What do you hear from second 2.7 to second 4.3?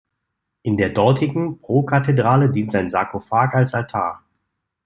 sein Sarkophag als Altar.